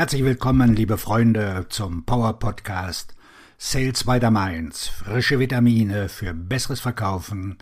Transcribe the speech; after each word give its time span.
Herzlich 0.00 0.24
willkommen, 0.24 0.74
liebe 0.74 0.96
Freunde, 0.96 1.66
zum 1.68 2.06
Power 2.06 2.38
Podcast 2.38 3.14
Sales 3.58 4.04
by 4.04 4.18
the 4.18 4.30
Mainz. 4.30 4.86
Frische 4.88 5.38
Vitamine 5.38 6.08
für 6.08 6.32
besseres 6.32 6.80
Verkaufen 6.80 7.58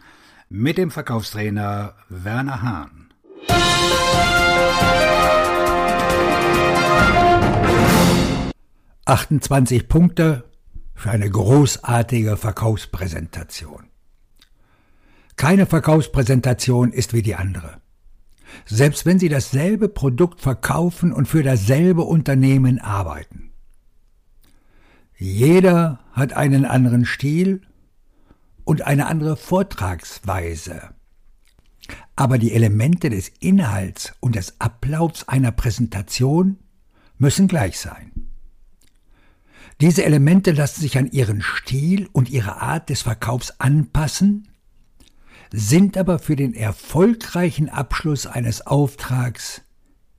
mit 0.49 0.79
dem 0.79 0.93
Verkaufstrainer 0.93 1.97
Werner 2.09 2.63
Hahn. 2.63 3.13
»28 9.07 9.89
Punkte 9.89 10.45
für 10.95 11.11
eine 11.11 11.29
großartige 11.29 12.37
Verkaufspräsentation.« 12.37 13.91
Keine 15.35 15.67
Verkaufspräsentation 15.67 16.93
ist 16.93 17.15
wie 17.15 17.23
die 17.23 17.35
andere. 17.35 17.81
Selbst 18.67 19.07
wenn 19.07 19.19
Sie 19.19 19.29
dasselbe 19.29 19.89
Produkt 19.89 20.41
verkaufen 20.41 21.13
und 21.13 21.27
für 21.27 21.43
dasselbe 21.43 22.03
Unternehmen 22.03 22.79
arbeiten. 22.79 23.51
Jeder 25.17 26.01
hat 26.13 26.33
einen 26.33 26.65
anderen 26.65 27.05
Stil 27.05 27.63
und 28.65 28.83
eine 28.83 29.07
andere 29.07 29.37
Vortragsweise. 29.37 30.91
Aber 32.17 32.39
die 32.39 32.53
Elemente 32.53 33.11
des 33.11 33.29
Inhalts 33.41 34.15
und 34.21 34.37
des 34.37 34.61
Ablaufs 34.61 35.27
einer 35.27 35.53
Präsentation 35.53 36.59
müssen 37.17 37.49
gleich 37.49 37.79
sein. 37.79 38.13
Diese 39.81 40.05
Elemente 40.05 40.51
lassen 40.51 40.81
sich 40.81 40.99
an 40.99 41.11
ihren 41.11 41.41
Stil 41.41 42.09
und 42.13 42.31
ihre 42.31 42.61
Art 42.61 42.91
des 42.91 43.03
Verkaufs 43.03 43.61
anpassen, 43.61 44.48
sind 45.53 45.97
aber 45.97 46.19
für 46.19 46.37
den 46.37 46.55
erfolgreichen 46.55 47.69
Abschluss 47.69 48.27
eines 48.27 48.67
Auftrags 48.67 49.63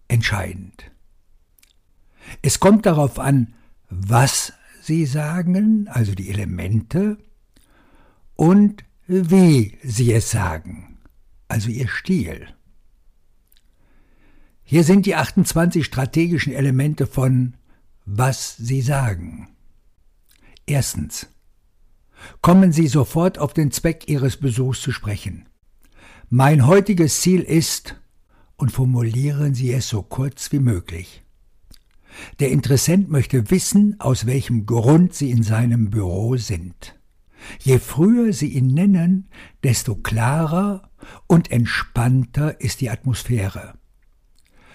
entscheidend. 0.08 0.92
Es 2.42 2.60
kommt 2.60 2.86
darauf 2.86 3.20
an, 3.20 3.54
was 3.90 4.54
Sie 4.82 5.06
sagen, 5.06 5.88
also 5.88 6.16
die 6.16 6.30
Elemente, 6.30 7.18
und 8.36 8.84
wie 9.08 9.78
Sie 9.84 10.14
es 10.14 10.32
sagen, 10.32 10.98
also 11.48 11.70
Ihr 11.70 11.88
Stil. 11.88 12.48
Hier 14.64 14.84
sind 14.84 15.06
die 15.06 15.16
28 15.16 15.84
strategischen 15.84 16.54
Elemente 16.54 17.08
von 17.08 17.56
was 18.06 18.56
Sie 18.58 18.82
sagen. 18.82 19.50
Erstens. 20.66 21.28
Kommen 22.42 22.72
Sie 22.72 22.88
sofort 22.88 23.38
auf 23.40 23.54
den 23.54 23.72
Zweck 23.72 24.08
Ihres 24.08 24.38
Besuchs 24.38 24.82
zu 24.82 24.92
sprechen. 24.92 25.48
Mein 26.30 26.68
heutiges 26.68 27.22
Ziel 27.22 27.42
ist, 27.42 27.96
und 28.56 28.72
formulieren 28.72 29.54
Sie 29.54 29.72
es 29.72 29.88
so 29.88 30.04
kurz 30.04 30.52
wie 30.52 30.60
möglich. 30.60 31.24
Der 32.40 32.52
Interessent 32.52 33.10
möchte 33.10 33.50
wissen, 33.52 34.00
aus 34.00 34.26
welchem 34.26 34.66
Grund 34.66 35.14
Sie 35.14 35.32
in 35.32 35.44
seinem 35.44 35.90
Büro 35.90 36.36
sind. 36.36 37.00
Je 37.60 37.80
früher 37.80 38.34
Sie 38.34 38.50
ihn 38.50 38.68
nennen, 38.68 39.30
desto 39.64 39.96
klarer 39.96 40.90
und 41.28 41.52
entspannter 41.52 42.60
ist 42.60 42.82
die 42.82 42.90
Atmosphäre. 42.90 43.76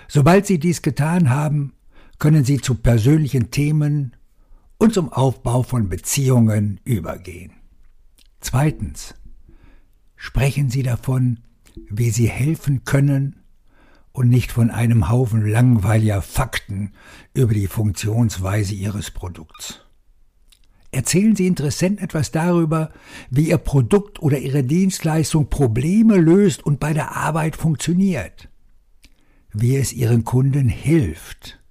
Sobald 0.08 0.46
Sie 0.46 0.58
dies 0.58 0.80
getan 0.80 1.30
haben, 1.30 1.74
können 2.18 2.44
Sie 2.44 2.58
zu 2.58 2.76
persönlichen 2.76 3.50
Themen 3.50 4.16
und 4.78 4.94
zum 4.94 5.12
Aufbau 5.12 5.62
von 5.62 5.88
Beziehungen 5.88 6.80
übergehen. 6.84 7.52
Zweitens. 8.40 9.14
Sprechen 10.16 10.70
Sie 10.70 10.82
davon, 10.82 11.40
wie 11.90 12.10
Sie 12.10 12.28
helfen 12.28 12.84
können 12.84 13.40
und 14.12 14.28
nicht 14.28 14.52
von 14.52 14.70
einem 14.70 15.08
Haufen 15.08 15.46
langweiliger 15.46 16.22
Fakten 16.22 16.92
über 17.34 17.52
die 17.52 17.66
Funktionsweise 17.66 18.74
Ihres 18.74 19.10
Produkts. 19.10 19.80
Erzählen 20.92 21.34
Sie 21.34 21.48
Interessenten 21.48 22.04
etwas 22.04 22.30
darüber, 22.30 22.90
wie 23.28 23.48
Ihr 23.48 23.58
Produkt 23.58 24.22
oder 24.22 24.38
Ihre 24.38 24.62
Dienstleistung 24.62 25.50
Probleme 25.50 26.16
löst 26.16 26.64
und 26.64 26.78
bei 26.78 26.92
der 26.92 27.16
Arbeit 27.16 27.56
funktioniert, 27.56 28.48
wie 29.52 29.76
es 29.76 29.92
Ihren 29.92 30.24
Kunden 30.24 30.68
hilft. 30.68 31.63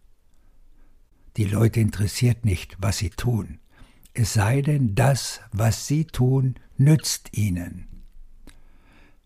Die 1.38 1.46
Leute 1.46 1.80
interessiert 1.80 2.46
nicht, 2.46 2.78
was 2.80 3.00
sie 3.00 3.10
tun, 3.10 3.60
es 4.14 4.34
sei 4.34 4.62
denn, 4.62 4.94
das, 4.94 5.42
was 5.52 5.88
sie 5.88 6.06
tun, 6.06 6.56
nützt 6.78 7.36
ihnen. 7.36 7.88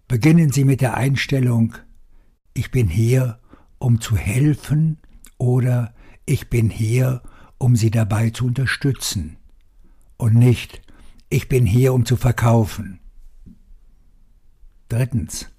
Beginnen 0.07 0.53
Sie 0.53 0.63
mit 0.63 0.79
der 0.79 0.95
Einstellung, 0.95 1.73
ich 2.53 2.71
bin 2.71 2.87
hier, 2.87 3.39
um 3.77 3.99
zu 3.99 4.15
helfen 4.15 4.99
oder 5.37 5.93
ich 6.25 6.49
bin 6.49 6.69
hier, 6.69 7.21
um 7.57 7.75
Sie 7.75 7.91
dabei 7.91 8.29
zu 8.29 8.45
unterstützen 8.45 9.35
und 10.15 10.33
nicht, 10.33 10.81
ich 11.29 11.49
bin 11.49 11.65
hier, 11.65 11.93
um 11.93 12.05
zu 12.05 12.15
verkaufen. 12.15 12.99
Drittens. 14.87 15.49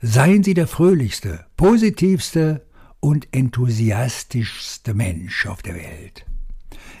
Seien 0.00 0.42
Sie 0.42 0.54
der 0.54 0.66
fröhlichste, 0.66 1.44
positivste 1.58 2.66
und 3.06 3.28
enthusiastischste 3.32 4.92
Mensch 4.92 5.46
auf 5.46 5.62
der 5.62 5.76
Welt. 5.76 6.26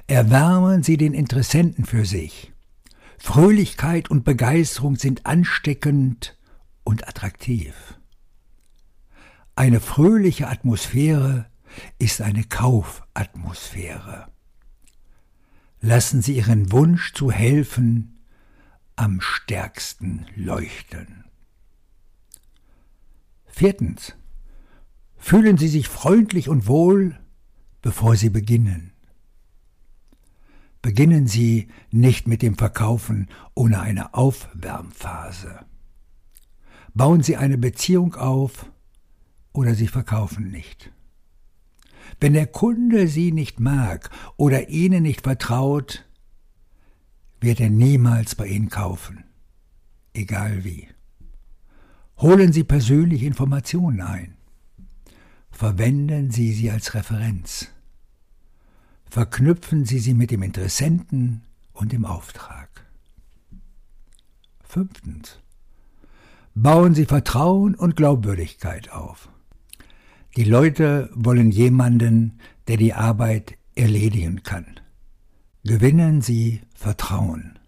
Erwärmen 0.06 0.82
Sie 0.84 0.96
den 0.96 1.14
Interessenten 1.14 1.84
für 1.84 2.04
sich. 2.04 2.52
Fröhlichkeit 3.18 4.08
und 4.08 4.24
Begeisterung 4.24 4.96
sind 4.96 5.26
ansteckend 5.26 6.38
und 6.84 7.08
attraktiv. 7.08 7.98
Eine 9.56 9.80
fröhliche 9.80 10.48
Atmosphäre 10.48 11.46
ist 11.98 12.20
eine 12.20 12.44
Kaufatmosphäre 12.44 14.28
lassen 15.80 16.22
Sie 16.22 16.36
Ihren 16.36 16.72
Wunsch 16.72 17.12
zu 17.12 17.30
helfen 17.30 18.18
am 18.96 19.20
stärksten 19.20 20.26
leuchten. 20.34 21.24
Viertens. 23.46 24.14
Fühlen 25.28 25.58
Sie 25.58 25.66
sich 25.66 25.88
freundlich 25.88 26.48
und 26.48 26.68
wohl, 26.68 27.18
bevor 27.82 28.14
Sie 28.14 28.30
beginnen. 28.30 28.92
Beginnen 30.82 31.26
Sie 31.26 31.66
nicht 31.90 32.28
mit 32.28 32.42
dem 32.42 32.56
Verkaufen 32.56 33.26
ohne 33.52 33.80
eine 33.80 34.14
Aufwärmphase. 34.14 35.66
Bauen 36.94 37.24
Sie 37.24 37.36
eine 37.36 37.58
Beziehung 37.58 38.14
auf 38.14 38.70
oder 39.52 39.74
Sie 39.74 39.88
verkaufen 39.88 40.52
nicht. 40.52 40.92
Wenn 42.20 42.34
der 42.34 42.46
Kunde 42.46 43.08
Sie 43.08 43.32
nicht 43.32 43.58
mag 43.58 44.10
oder 44.36 44.68
Ihnen 44.68 45.02
nicht 45.02 45.22
vertraut, 45.22 46.06
wird 47.40 47.58
er 47.58 47.70
niemals 47.70 48.36
bei 48.36 48.46
Ihnen 48.46 48.68
kaufen, 48.68 49.24
egal 50.14 50.62
wie. 50.62 50.86
Holen 52.18 52.52
Sie 52.52 52.62
persönlich 52.62 53.24
Informationen 53.24 54.00
ein. 54.02 54.35
Verwenden 55.56 56.30
Sie 56.30 56.52
sie 56.52 56.70
als 56.70 56.92
Referenz. 56.92 57.68
Verknüpfen 59.08 59.86
Sie 59.86 60.00
sie 60.00 60.12
mit 60.12 60.30
dem 60.30 60.42
Interessenten 60.42 61.44
und 61.72 61.92
dem 61.92 62.04
Auftrag. 62.04 62.84
Fünftens. 64.62 65.38
Bauen 66.54 66.94
Sie 66.94 67.06
Vertrauen 67.06 67.74
und 67.74 67.96
Glaubwürdigkeit 67.96 68.92
auf. 68.92 69.30
Die 70.36 70.44
Leute 70.44 71.08
wollen 71.14 71.50
jemanden, 71.50 72.38
der 72.68 72.76
die 72.76 72.92
Arbeit 72.92 73.56
erledigen 73.74 74.42
kann. 74.42 74.78
Gewinnen 75.64 76.20
Sie 76.20 76.60
Vertrauen. 76.74 77.58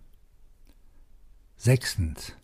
Sechstens. 1.56 2.34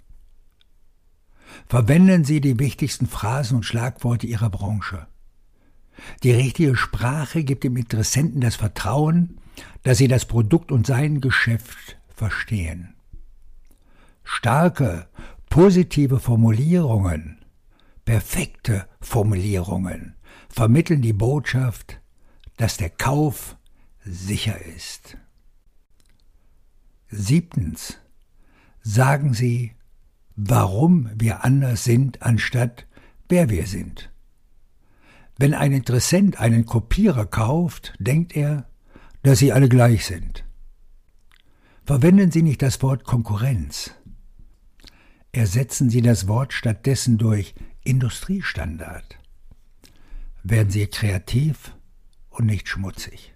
Verwenden 1.68 2.24
Sie 2.24 2.40
die 2.40 2.58
wichtigsten 2.58 3.06
Phrasen 3.06 3.58
und 3.58 3.64
Schlagworte 3.64 4.26
Ihrer 4.26 4.48
Branche. 4.48 5.06
Die 6.22 6.32
richtige 6.32 6.76
Sprache 6.76 7.44
gibt 7.44 7.64
dem 7.64 7.76
Interessenten 7.76 8.40
das 8.40 8.56
Vertrauen, 8.56 9.38
dass 9.82 9.98
Sie 9.98 10.08
das 10.08 10.24
Produkt 10.24 10.72
und 10.72 10.86
sein 10.86 11.20
Geschäft 11.20 11.98
verstehen. 12.08 12.94
Starke, 14.24 15.08
positive 15.48 16.18
Formulierungen 16.18 17.44
Perfekte 18.04 18.86
Formulierungen 19.00 20.14
vermitteln 20.50 21.00
die 21.00 21.14
Botschaft, 21.14 22.00
dass 22.58 22.76
der 22.76 22.90
Kauf 22.90 23.56
sicher 24.04 24.60
ist. 24.60 25.16
Siebtens. 27.08 27.98
Sagen 28.82 29.32
Sie, 29.32 29.72
warum 30.36 31.08
wir 31.14 31.44
anders 31.44 31.84
sind, 31.84 32.20
anstatt 32.20 32.86
wer 33.28 33.48
wir 33.48 33.66
sind. 33.66 34.12
Wenn 35.36 35.54
ein 35.54 35.72
Interessent 35.72 36.38
einen 36.38 36.64
Kopierer 36.64 37.26
kauft, 37.26 37.94
denkt 37.98 38.36
er, 38.36 38.68
dass 39.22 39.38
sie 39.38 39.52
alle 39.52 39.68
gleich 39.68 40.04
sind. 40.04 40.44
Verwenden 41.84 42.30
Sie 42.30 42.42
nicht 42.42 42.62
das 42.62 42.82
Wort 42.82 43.04
Konkurrenz. 43.04 43.90
Ersetzen 45.32 45.90
Sie 45.90 46.00
das 46.00 46.28
Wort 46.28 46.52
stattdessen 46.52 47.18
durch 47.18 47.54
Industriestandard. 47.82 49.18
Werden 50.42 50.70
Sie 50.70 50.86
kreativ 50.86 51.74
und 52.30 52.46
nicht 52.46 52.68
schmutzig. 52.68 53.34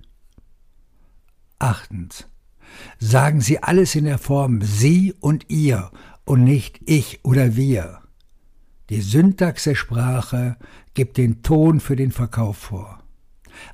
Achtens. 1.58 2.28
Sagen 2.98 3.40
Sie 3.40 3.62
alles 3.62 3.94
in 3.94 4.04
der 4.04 4.18
Form 4.18 4.62
Sie 4.62 5.12
und 5.20 5.50
ihr 5.50 5.90
und 6.24 6.44
nicht 6.44 6.80
ich 6.86 7.24
oder 7.24 7.56
wir. 7.56 8.02
Die 8.90 9.02
Syntax 9.02 9.64
der 9.64 9.74
Sprache 9.74 10.56
gibt 10.94 11.18
den 11.18 11.42
Ton 11.42 11.80
für 11.80 11.96
den 11.96 12.10
Verkauf 12.10 12.56
vor. 12.56 13.02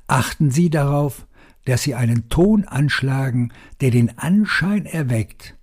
Achten 0.06 0.50
Sie 0.50 0.70
darauf, 0.70 1.26
dass 1.64 1.82
Sie 1.82 1.94
einen 1.94 2.28
Ton 2.28 2.64
anschlagen, 2.64 3.52
der 3.80 3.90
den 3.90 4.18
Anschein 4.18 4.86
erweckt, 4.86 5.56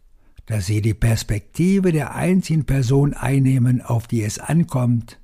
dass 0.45 0.65
Sie 0.65 0.81
die 0.81 0.94
Perspektive 0.94 1.92
der 1.92 2.15
einzigen 2.15 2.65
Person 2.65 3.13
einnehmen, 3.13 3.81
auf 3.81 4.07
die 4.07 4.24
es 4.24 4.39
ankommt, 4.39 5.19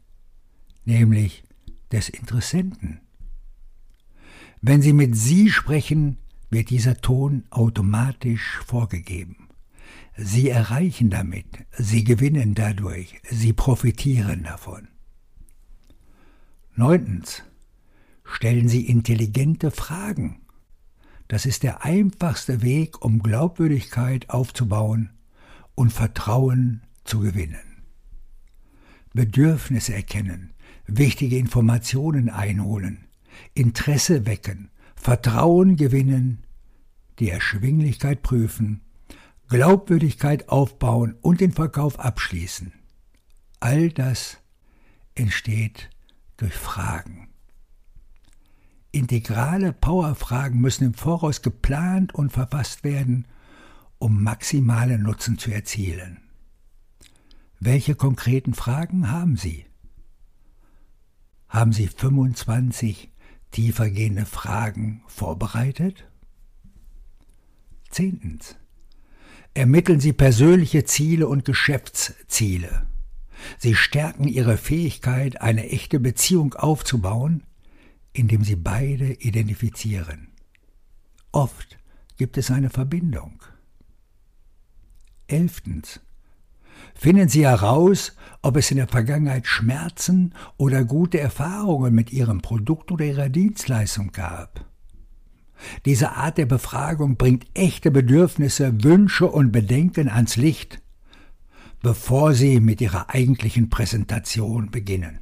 nämlich 0.85 1.44
des 1.91 2.09
Interessenten. 2.09 3.00
Wenn 4.62 4.81
Sie 4.81 4.94
mit 4.94 5.15
Sie 5.15 5.50
sprechen, 5.50 6.18
wird 6.50 6.69
dieser 6.69 6.97
Ton 6.97 7.45
automatisch 7.50 8.59
vorgegeben. 8.65 9.47
Sie 10.19 10.50
erreichen 10.50 11.12
damit, 11.12 11.46
Sie 11.78 12.04
gewinnen 12.04 12.56
dadurch, 12.56 13.22
Sie 13.30 13.54
profitieren 13.54 14.44
davon. 14.44 14.88
Neuntens. 16.75 17.44
Stellen 18.24 18.68
Sie 18.68 18.88
intelligente 18.88 19.69
Fragen. 19.69 20.42
Das 21.28 21.46
ist 21.46 21.62
der 21.62 21.86
einfachste 21.86 22.64
Weg, 22.64 23.04
um 23.06 23.19
Glaubwürdigkeit 23.19 24.30
aufzubauen 24.31 25.12
und 25.75 25.94
Vertrauen 25.94 26.81
zu 27.04 27.20
gewinnen. 27.20 27.84
Bedürfnisse 29.13 29.94
erkennen, 29.94 30.54
wichtige 30.88 31.38
Informationen 31.38 32.30
einholen, 32.30 33.06
Interesse 33.54 34.25
wecken, 34.25 34.72
Vertrauen 34.96 35.75
gewinnen, 35.75 36.44
die 37.20 37.30
Erschwinglichkeit 37.30 38.24
prüfen, 38.24 38.81
Glaubwürdigkeit 39.50 40.50
aufbauen 40.50 41.16
und 41.22 41.40
den 41.40 41.54
Verkauf 41.54 42.00
abschließen. 42.00 42.74
All 43.60 43.90
das 43.90 44.38
entsteht 45.16 45.90
durch 46.36 46.54
Fragen. 46.54 47.30
Integrale 48.92 49.74
Powerfragen 49.74 50.60
müssen 50.60 50.86
im 50.86 50.94
Voraus 50.94 51.42
geplant 51.42 52.14
und 52.14 52.32
verfasst 52.32 52.84
werden, 52.84 53.26
um 54.00 54.22
maximalen 54.24 55.02
Nutzen 55.02 55.38
zu 55.38 55.52
erzielen. 55.52 56.22
Welche 57.60 57.96
konkreten 57.96 58.54
Fragen 58.54 59.10
haben 59.10 59.38
Sie? 59.38 59.66
Haben 61.48 61.74
Sie 61.74 61.88
25 61.88 63.12
tiefergehende 63.52 64.26
Fragen 64.26 65.04
vorbereitet? 65.08 66.10
Zehntens. 67.90 68.58
Ermitteln 69.57 70.00
Sie 70.00 70.13
persönliche 70.13 70.83
Ziele 70.83 71.27
und 71.27 71.44
Geschäftsziele. 71.44 72.86
Sie 73.57 73.74
stärken 73.74 74.27
Ihre 74.27 74.56
Fähigkeit, 74.56 75.42
eine 75.42 75.71
echte 75.71 76.00
Beziehung 76.00 76.54
aufzubauen, 76.54 77.42
indem 78.13 78.44
Sie 78.44 78.56
beide 78.56 79.13
identifizieren. 79.13 80.27
Oft 81.31 81.80
gibt 82.18 82.38
es 82.38 82.51
eine 82.51 82.69
Verbindung. 82.69 83.42
Elftens. 85.25 86.01
Finden 86.94 87.27
Sie 87.27 87.48
heraus, 87.48 88.15
ob 88.44 88.57
es 88.57 88.69
in 88.69 88.77
der 88.77 88.88
Vergangenheit 88.88 89.48
Schmerzen 89.48 90.36
oder 90.57 90.86
gute 90.86 91.19
Erfahrungen 91.19 91.95
mit 91.95 92.13
Ihrem 92.13 92.44
Produkt 92.44 92.92
oder 92.92 93.06
Ihrer 93.06 93.30
Dienstleistung 93.30 94.12
gab. 94.12 94.68
Diese 95.86 96.12
Art 96.12 96.38
der 96.38 96.45
Befragung 96.45 97.18
bringt 97.18 97.48
echte 97.54 97.92
Bedürfnisse, 97.92 98.83
Wünsche 98.83 99.27
und 99.27 99.51
Bedenken 99.51 100.09
ans 100.09 100.36
Licht, 100.36 100.81
bevor 101.81 102.33
Sie 102.33 102.59
mit 102.59 102.81
Ihrer 102.81 103.09
eigentlichen 103.09 103.69
Präsentation 103.69 104.71
beginnen. 104.71 105.19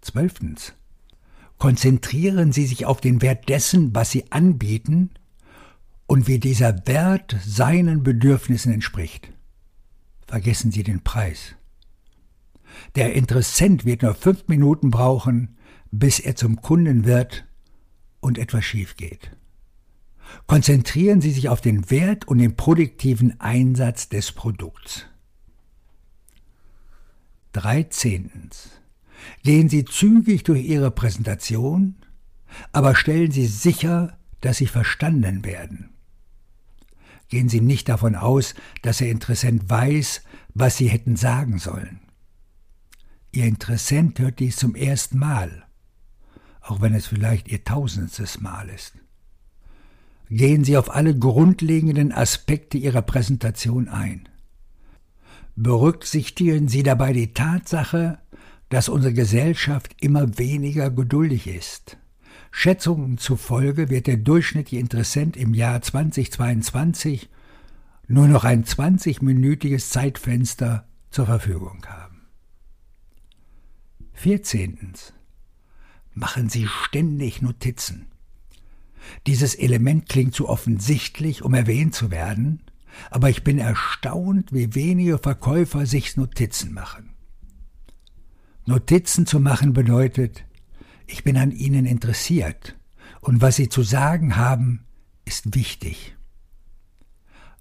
Zwölftens. 0.00 0.74
Konzentrieren 1.58 2.52
Sie 2.52 2.66
sich 2.66 2.84
auf 2.84 3.00
den 3.00 3.22
Wert 3.22 3.48
dessen, 3.48 3.94
was 3.94 4.10
Sie 4.10 4.30
anbieten 4.30 5.10
und 6.06 6.28
wie 6.28 6.38
dieser 6.38 6.86
Wert 6.86 7.36
seinen 7.44 8.02
Bedürfnissen 8.02 8.72
entspricht. 8.72 9.32
Vergessen 10.26 10.70
Sie 10.70 10.82
den 10.82 11.02
Preis. 11.02 11.54
Der 12.94 13.14
Interessent 13.14 13.84
wird 13.84 14.02
nur 14.02 14.14
fünf 14.14 14.48
Minuten 14.48 14.90
brauchen, 14.90 15.56
bis 15.90 16.20
er 16.20 16.36
zum 16.36 16.60
Kunden 16.60 17.04
wird 17.04 17.46
und 18.26 18.38
etwas 18.38 18.64
schief 18.64 18.96
geht. 18.96 19.30
Konzentrieren 20.46 21.20
Sie 21.20 21.30
sich 21.30 21.48
auf 21.48 21.60
den 21.60 21.90
Wert 21.90 22.26
und 22.26 22.38
den 22.38 22.56
produktiven 22.56 23.40
Einsatz 23.40 24.08
des 24.08 24.32
Produkts. 24.32 25.06
13. 27.52 28.50
Gehen 29.42 29.68
Sie 29.68 29.84
zügig 29.84 30.44
durch 30.44 30.64
Ihre 30.64 30.90
Präsentation, 30.90 31.94
aber 32.72 32.94
stellen 32.94 33.30
Sie 33.30 33.46
sicher, 33.46 34.18
dass 34.40 34.58
Sie 34.58 34.66
verstanden 34.66 35.44
werden 35.44 35.96
gehen 37.28 37.48
Sie 37.48 37.60
nicht 37.60 37.88
davon 37.88 38.14
aus, 38.14 38.54
dass 38.82 39.00
Ihr 39.00 39.10
Interessent 39.10 39.68
weiß, 39.68 40.22
was 40.54 40.76
Sie 40.76 40.88
hätten 40.88 41.16
sagen 41.16 41.58
sollen. 41.58 42.00
Ihr 43.32 43.44
Interessent 43.44 44.18
hört 44.18 44.38
dies 44.38 44.56
zum 44.56 44.74
ersten 44.74 45.18
Mal, 45.18 45.65
auch 46.66 46.80
wenn 46.80 46.94
es 46.94 47.06
vielleicht 47.06 47.48
Ihr 47.48 47.64
tausendstes 47.64 48.40
Mal 48.40 48.68
ist. 48.68 48.94
Gehen 50.28 50.64
Sie 50.64 50.76
auf 50.76 50.94
alle 50.94 51.16
grundlegenden 51.16 52.12
Aspekte 52.12 52.78
Ihrer 52.78 53.02
Präsentation 53.02 53.88
ein. 53.88 54.28
Berücksichtigen 55.54 56.68
Sie 56.68 56.82
dabei 56.82 57.12
die 57.12 57.32
Tatsache, 57.32 58.18
dass 58.68 58.88
unsere 58.88 59.14
Gesellschaft 59.14 59.94
immer 60.00 60.38
weniger 60.38 60.90
geduldig 60.90 61.46
ist. 61.46 61.96
Schätzungen 62.50 63.18
zufolge 63.18 63.88
wird 63.90 64.08
der 64.08 64.16
durchschnittliche 64.16 64.80
Interessent 64.80 65.36
im 65.36 65.54
Jahr 65.54 65.80
2022 65.80 67.28
nur 68.08 68.26
noch 68.28 68.44
ein 68.44 68.64
20-minütiges 68.64 69.90
Zeitfenster 69.90 70.86
zur 71.10 71.26
Verfügung 71.26 71.84
haben. 71.86 72.26
14. 74.14 74.78
Machen 76.18 76.48
Sie 76.48 76.66
ständig 76.66 77.42
Notizen. 77.42 78.06
Dieses 79.26 79.54
Element 79.54 80.08
klingt 80.08 80.34
zu 80.34 80.48
offensichtlich, 80.48 81.42
um 81.42 81.52
erwähnt 81.52 81.94
zu 81.94 82.10
werden, 82.10 82.62
aber 83.10 83.28
ich 83.28 83.44
bin 83.44 83.58
erstaunt, 83.58 84.50
wie 84.50 84.74
wenige 84.74 85.18
Verkäufer 85.18 85.84
sich 85.84 86.16
Notizen 86.16 86.72
machen. 86.72 87.10
Notizen 88.64 89.26
zu 89.26 89.40
machen 89.40 89.74
bedeutet, 89.74 90.46
ich 91.06 91.22
bin 91.22 91.36
an 91.36 91.50
Ihnen 91.50 91.84
interessiert 91.84 92.78
und 93.20 93.42
was 93.42 93.56
Sie 93.56 93.68
zu 93.68 93.82
sagen 93.82 94.36
haben, 94.36 94.86
ist 95.26 95.54
wichtig. 95.54 96.16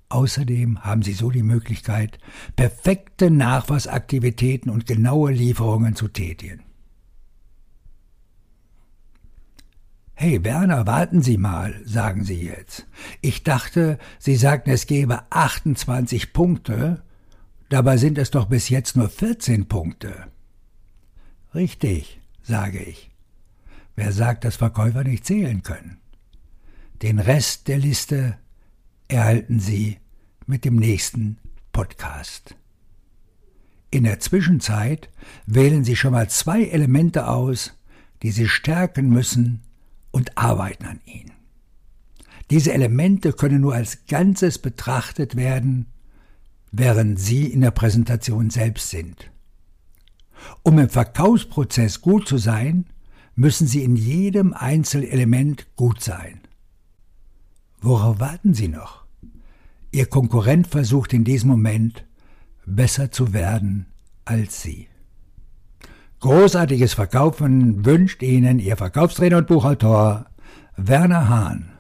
Außerdem 0.08 0.82
haben 0.86 1.02
Sie 1.02 1.14
so 1.14 1.30
die 1.30 1.44
Möglichkeit, 1.44 2.20
perfekte 2.56 3.30
Nachweisaktivitäten 3.30 4.72
und 4.72 4.86
genaue 4.86 5.34
Lieferungen 5.34 5.98
zu 5.98 6.08
tätigen. 6.08 6.64
Hey 10.18 10.42
Werner, 10.46 10.88
warten 10.88 11.22
Sie 11.22 11.38
mal, 11.38 11.76
sagen 11.84 12.24
Sie 12.24 12.42
jetzt. 12.42 12.88
Ich 13.20 13.44
dachte, 13.44 14.00
Sie 14.18 14.38
sagten, 14.38 14.70
es 14.70 14.88
gäbe 14.88 15.30
28 15.30 16.32
Punkte, 16.32 17.04
dabei 17.68 17.98
sind 17.98 18.18
es 18.18 18.32
doch 18.32 18.46
bis 18.46 18.70
jetzt 18.70 18.96
nur 18.96 19.10
14 19.10 19.68
Punkte. 19.68 20.28
Richtig, 21.54 22.22
sage 22.42 22.80
ich. 22.80 23.12
Wer 23.98 24.14
sagt, 24.14 24.46
dass 24.46 24.56
Verkäufer 24.56 25.04
nicht 25.04 25.26
zählen 25.26 25.64
können? 25.64 25.98
Den 27.02 27.20
Rest 27.20 27.68
der 27.68 27.78
Liste 27.78 28.38
erhalten 29.10 29.60
Sie 29.60 29.98
mit 30.46 30.64
dem 30.64 30.78
nächsten 30.78 31.40
Podcast. 31.74 32.56
In 33.92 34.06
der 34.06 34.22
Zwischenzeit 34.22 35.10
wählen 35.46 35.84
Sie 35.84 35.98
schon 35.98 36.14
mal 36.14 36.30
zwei 36.30 36.64
Elemente 36.64 37.28
aus, 37.28 37.78
die 38.24 38.32
Sie 38.32 38.48
stärken 38.48 39.10
müssen 39.10 39.62
und 40.16 40.38
arbeiten 40.38 40.86
an 40.86 41.02
ihnen. 41.06 41.34
Diese 42.50 42.72
Elemente 42.72 43.34
können 43.34 43.60
nur 43.60 43.74
als 43.74 44.06
Ganzes 44.08 44.60
betrachtet 44.60 45.36
werden, 45.36 45.88
während 46.72 47.20
Sie 47.20 47.48
in 47.48 47.60
der 47.60 47.72
Präsentation 47.72 48.50
selbst 48.50 48.92
sind. 48.92 49.30
Um 50.64 50.80
im 50.80 50.88
Verkaufsprozess 50.88 52.00
gut 52.00 52.30
zu 52.30 52.38
sein, 52.38 52.86
müssen 53.36 53.68
Sie 53.68 53.84
in 53.84 53.98
jedem 53.98 54.54
Einzelelement 54.54 55.68
gut 55.76 56.02
sein. 56.02 56.40
Worauf 57.82 58.22
warten 58.22 58.54
Sie 58.54 58.70
noch? 58.70 59.04
Ihr 59.92 60.06
Konkurrent 60.06 60.68
versucht 60.68 61.12
in 61.12 61.26
diesem 61.26 61.50
Moment 61.50 62.06
besser 62.66 63.12
zu 63.12 63.34
werden 63.34 63.88
als 64.24 64.62
Sie. 64.62 64.88
Großartiges 66.26 66.96
Verkaufen 66.96 67.86
wünscht 67.86 68.24
Ihnen 68.24 68.58
Ihr 68.58 68.78
Verkaufstrainer 68.78 69.38
und 69.38 69.46
Buchautor 69.46 70.26
Werner 70.76 71.30
Hahn. 71.30 71.75